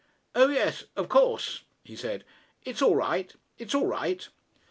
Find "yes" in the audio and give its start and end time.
0.49-0.85